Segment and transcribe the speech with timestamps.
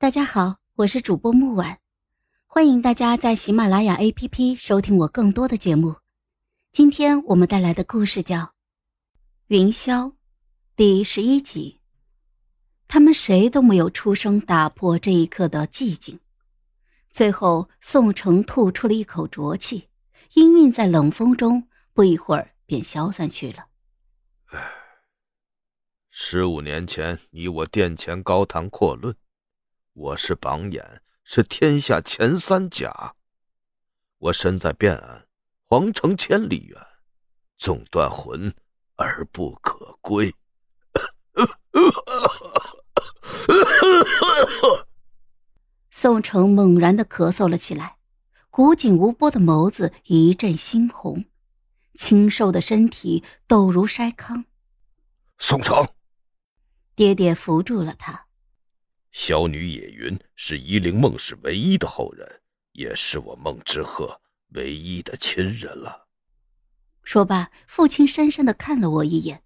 [0.00, 1.78] 大家好，我是主播木婉，
[2.46, 5.96] 欢迎大家在喜马拉雅 APP 收听我更多的节目。
[6.72, 8.38] 今天我们带来的故事叫
[9.48, 10.06] 《云霄》
[10.74, 11.82] 第十一集。
[12.88, 16.18] 他们谁都没有出声打破这一刻的寂静。
[17.10, 19.90] 最后，宋城吐出了一口浊气，
[20.32, 23.66] 氤氲在冷风中，不一会儿便消散去了。
[26.08, 29.14] 十五年前，你我殿前高谈阔论。
[29.92, 33.16] 我是榜眼，是天下前三甲。
[34.18, 35.26] 我身在汴安，
[35.66, 36.80] 皇城千里远，
[37.58, 38.54] 纵断魂
[38.94, 40.32] 而不可归。
[45.90, 47.96] 宋城猛然的咳嗽了起来，
[48.48, 51.24] 古井无波的眸子一阵猩红，
[51.94, 54.44] 清瘦的身体抖如筛糠。
[55.38, 55.88] 宋城，
[56.94, 58.28] 爹爹扶住了他。
[59.12, 62.42] 小女野云是夷陵孟氏唯一的后人，
[62.72, 66.06] 也是我孟之鹤唯一的亲人了。
[67.02, 69.42] 说罢，父亲深深的看了我一眼，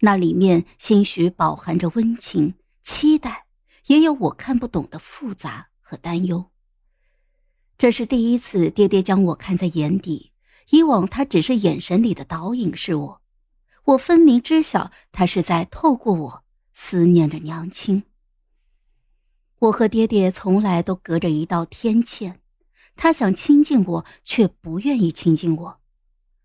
[0.00, 3.46] 那里面兴许饱含着温情、期待，
[3.86, 6.50] 也有我看不懂的复杂和担忧。
[7.78, 10.32] 这是第一次，爹爹将我看在眼底。
[10.70, 13.22] 以往他只是眼神里的倒影是我，
[13.84, 16.44] 我分明知晓他是在透过我
[16.74, 18.02] 思念着娘亲。
[19.60, 22.34] 我和爹爹从来都隔着一道天堑，
[22.94, 25.80] 他想亲近我，却不愿意亲近我，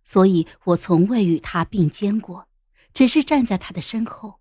[0.03, 2.47] 所以我从未与他并肩过，
[2.91, 4.39] 只是站在他的身后。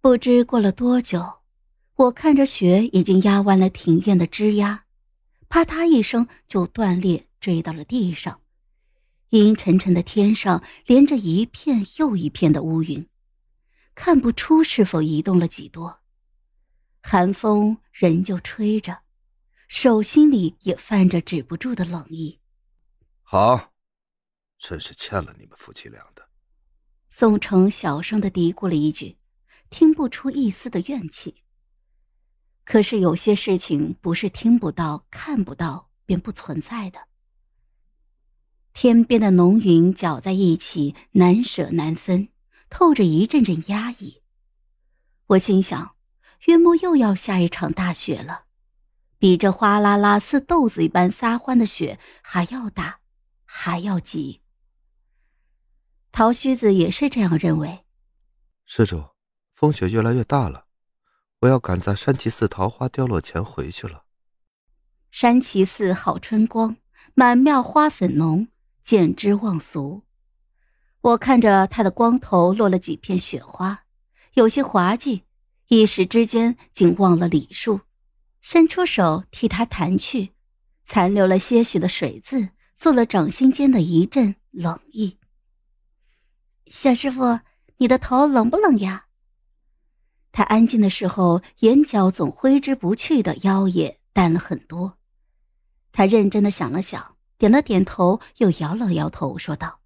[0.00, 1.40] 不知过了多久，
[1.96, 4.80] 我看着雪已经压弯了庭院的枝桠，
[5.48, 8.40] 啪嗒一声就断裂，坠到了地上。
[9.30, 13.08] 阴沉沉的天上连着一片又一片的乌云，
[13.94, 16.01] 看不出是否移动了几多。
[17.02, 19.02] 寒风仍旧吹着，
[19.68, 22.38] 手心里也泛着止不住的冷意。
[23.22, 23.72] 好，
[24.58, 26.26] 真是欠了你们夫妻俩的。
[27.08, 29.18] 宋城小声的嘀咕了一句，
[29.68, 31.42] 听不出一丝的怨气。
[32.64, 37.08] 可是有些事情不是听不到、看不到便不存在的。
[38.72, 42.28] 天边的浓云搅在一起，难舍难分，
[42.70, 44.22] 透着一阵阵压抑。
[45.26, 45.96] 我心想。
[46.46, 48.44] 约莫又要下一场大雪了，
[49.18, 52.98] 比这哗啦啦似豆子一般撒欢的雪还要大，
[53.44, 54.40] 还要急。
[56.10, 57.84] 桃须子也是这样认为。
[58.66, 59.04] 施主，
[59.54, 60.66] 风雪越来越大了，
[61.40, 64.04] 我要赶在山崎寺桃花凋落前回去了。
[65.10, 66.76] 山崎寺好春光，
[67.14, 68.48] 满庙花粉浓，
[68.82, 70.02] 见之忘俗。
[71.00, 73.84] 我看着他的光头落了几片雪花，
[74.34, 75.24] 有些滑稽。
[75.72, 77.80] 一时之间竟忘了礼数，
[78.42, 80.34] 伸出手替他弹去，
[80.84, 85.16] 残留了些许的水渍，做了掌心间的一阵冷意。
[86.66, 87.40] 小师傅，
[87.78, 89.06] 你的头冷不冷呀？
[90.30, 94.98] 他安静的时候，眼角总挥之不去的腰也淡了很多。
[95.90, 99.80] 他认真的想了想，点了点头，又摇了摇头，说道：“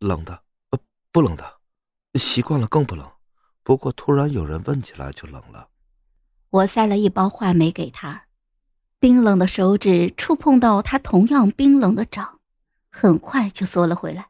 [0.00, 0.78] 冷的，呃，
[1.12, 1.60] 不冷的，
[2.14, 3.06] 习惯了更不冷。”
[3.62, 5.68] 不过，突然有人问起来，就冷了。
[6.50, 8.24] 我塞了一包话梅给他，
[8.98, 12.40] 冰冷的手指触碰到他同样冰冷的掌，
[12.90, 14.28] 很快就缩了回来。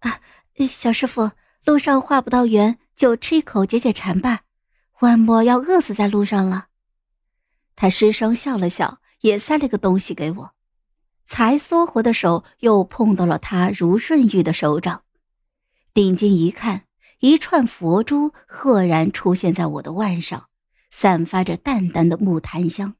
[0.00, 0.20] 啊，
[0.66, 1.32] 小师傅，
[1.64, 4.42] 路上画不到圆，就吃一口解解馋吧。
[5.00, 6.68] 万莫要饿死在路上了。
[7.74, 10.54] 他失声笑了笑，也塞了个东西给我。
[11.24, 15.02] 才缩回的手又碰到了他如润玉的手掌，
[15.92, 16.84] 定睛一看。
[17.22, 20.48] 一串佛珠赫然出现在我的腕上，
[20.90, 22.96] 散发着淡淡的木檀香。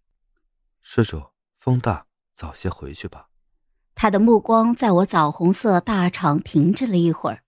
[0.81, 3.31] 施主，风大，早些回去吧。
[3.97, 7.43] 他的目光在我枣红色大肠停滞了一会儿，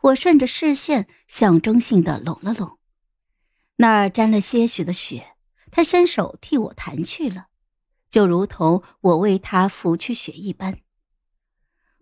[0.00, 2.80] 我顺着视线象征性的拢了拢，
[3.76, 5.36] 那儿沾了些许的血，
[5.70, 7.46] 他伸手替我弹去了，
[8.10, 10.80] 就如同我为他拂去血一般。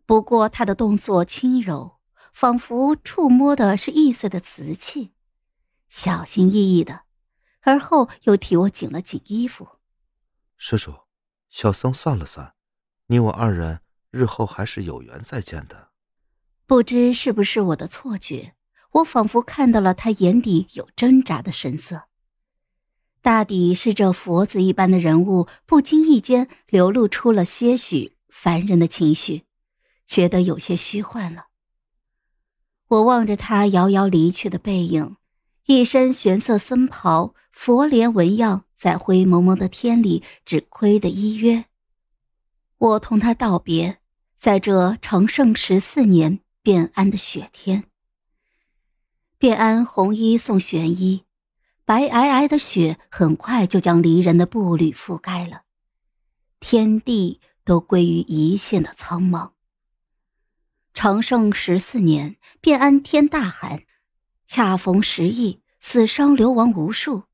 [0.07, 1.94] 不过他的动作轻柔。
[2.35, 5.13] 仿佛触摸的是易碎的瓷器，
[5.89, 7.03] 小心翼翼的，
[7.61, 9.69] 而后又替我紧了紧衣服。
[10.57, 10.93] 施主，
[11.49, 12.55] 小僧算了算，
[13.07, 15.91] 你我二人日后还是有缘再见的。
[16.67, 18.57] 不知是不是我的错觉，
[18.95, 22.09] 我仿佛看到了他眼底有挣扎的神色。
[23.23, 29.45] 大抵是这佛子一般的人物，不经意间流露出了些许凡人的情绪，
[30.05, 31.47] 觉得有些虚幻了。
[32.95, 35.17] 我望着他遥遥离去的背影，
[35.67, 41.65] 一身玄色僧袍，佛莲纹样在灰蒙蒙的天里只亏得一约。
[42.79, 43.99] 我同他道别，
[44.37, 47.85] 在这长盛十四年便安的雪天。
[49.39, 51.25] 便安红衣送玄衣，
[51.85, 55.63] 白皑皑的雪很快就将离人的步履覆盖了，
[56.61, 59.54] 天地都归于一线的苍茫。
[60.95, 63.83] 长盛十四年，便安天大寒，
[64.47, 67.25] 恰逢时疫，死伤流亡无数。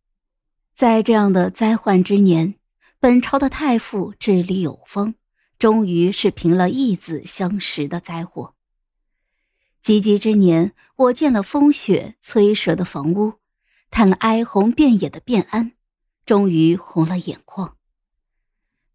[0.74, 2.54] 在这样的灾患之年，
[2.98, 5.14] 本朝的太傅治理有方，
[5.58, 8.54] 终于是平了一子相识的灾祸。
[9.82, 13.34] 积极之年，我见了风雪摧折的房屋，
[13.90, 15.72] 看了哀鸿遍野的便安，
[16.24, 17.76] 终于红了眼眶。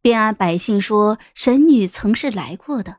[0.02, 2.98] 便安百姓说，神女曾是来过的，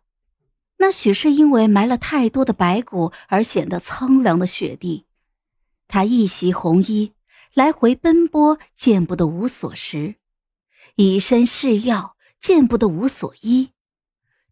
[0.78, 5.06] 那许是因为埋了太多的白骨而显得苍凉的雪地。
[5.88, 7.12] 她一袭红衣，
[7.55, 10.17] 来回奔波，见不得无所食；
[10.96, 13.70] 以身试药，见不得无所依。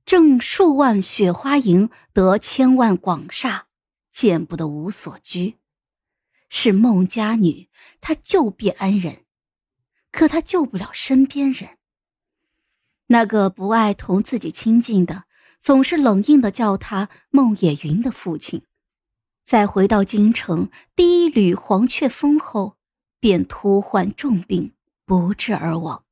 [0.06, 3.66] 挣数万雪花银，得千万广厦，
[4.10, 5.58] 见不得无所居。
[6.48, 7.68] 是孟家女，
[8.00, 9.24] 她救遍安人，
[10.12, 11.78] 可她救不了身边人。
[13.08, 15.24] 那个不爱同自己亲近的，
[15.64, 18.66] 总是冷硬的叫他孟野云的父亲，
[19.46, 22.76] 在回到京城第一缕黄雀风后，
[23.18, 24.74] 便突患重病，
[25.06, 26.04] 不治而亡。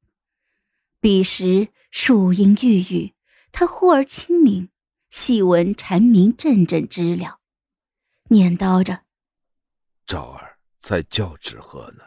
[1.01, 3.13] 彼时树荫郁郁。
[3.53, 4.71] 他忽而清明，
[5.11, 7.41] 细闻蝉鸣阵阵知了，
[8.31, 9.03] 念叨着
[10.09, 12.05] ：“赵儿在叫纸鹤呢。”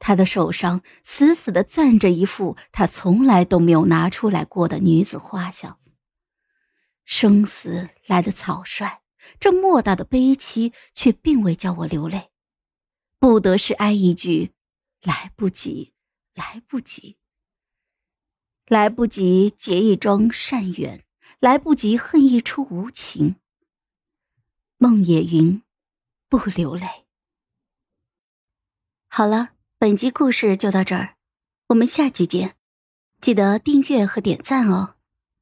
[0.00, 5.78] 他的手上死死的攥着一副他从来都没有拿出来过的女子画像。
[7.14, 9.02] 生死来得草率，
[9.38, 12.30] 这莫大的悲戚却并未叫我流泪，
[13.18, 14.52] 不得是哀一句
[15.04, 15.92] ：“来不及，
[16.32, 17.18] 来不及。”
[18.66, 21.04] 来不及结一桩善缘，
[21.38, 23.36] 来不及恨一出无情。
[24.78, 25.62] 梦野云，
[26.30, 26.86] 不流泪。
[29.08, 31.16] 好了，本集故事就到这儿，
[31.66, 32.56] 我们下集见，
[33.20, 34.94] 记得订阅和点赞哦。